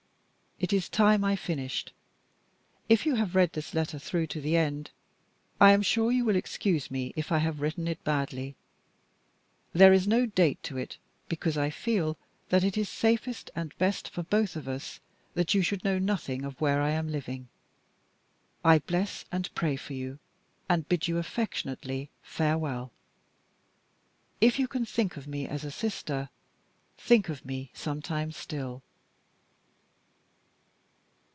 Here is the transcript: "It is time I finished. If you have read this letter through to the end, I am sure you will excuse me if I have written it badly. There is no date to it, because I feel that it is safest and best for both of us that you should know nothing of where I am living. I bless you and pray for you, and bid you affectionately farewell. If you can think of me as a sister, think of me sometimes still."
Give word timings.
"It 0.63 0.71
is 0.71 0.89
time 0.89 1.23
I 1.23 1.35
finished. 1.35 1.91
If 2.87 3.03
you 3.07 3.15
have 3.15 3.33
read 3.33 3.53
this 3.53 3.73
letter 3.73 3.97
through 3.97 4.27
to 4.27 4.39
the 4.39 4.55
end, 4.55 4.91
I 5.59 5.71
am 5.71 5.81
sure 5.81 6.11
you 6.11 6.23
will 6.23 6.35
excuse 6.35 6.91
me 6.91 7.13
if 7.15 7.31
I 7.31 7.39
have 7.39 7.61
written 7.61 7.87
it 7.87 8.03
badly. 8.03 8.55
There 9.73 9.91
is 9.91 10.07
no 10.07 10.27
date 10.27 10.61
to 10.65 10.77
it, 10.77 10.99
because 11.27 11.57
I 11.57 11.71
feel 11.71 12.15
that 12.49 12.63
it 12.63 12.77
is 12.77 12.89
safest 12.89 13.49
and 13.55 13.75
best 13.79 14.07
for 14.11 14.21
both 14.21 14.55
of 14.55 14.67
us 14.67 14.99
that 15.33 15.55
you 15.55 15.63
should 15.63 15.83
know 15.83 15.97
nothing 15.97 16.45
of 16.45 16.61
where 16.61 16.79
I 16.79 16.91
am 16.91 17.09
living. 17.11 17.47
I 18.63 18.77
bless 18.77 19.23
you 19.23 19.29
and 19.35 19.55
pray 19.55 19.75
for 19.77 19.93
you, 19.93 20.19
and 20.69 20.87
bid 20.87 21.07
you 21.07 21.17
affectionately 21.17 22.11
farewell. 22.21 22.91
If 24.39 24.59
you 24.59 24.67
can 24.67 24.85
think 24.85 25.17
of 25.17 25.25
me 25.27 25.47
as 25.47 25.63
a 25.65 25.71
sister, 25.71 26.29
think 26.99 27.29
of 27.29 27.45
me 27.47 27.71
sometimes 27.73 28.37
still." 28.37 28.83